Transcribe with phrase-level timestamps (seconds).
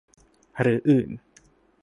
[0.61, 1.09] หรืออื่น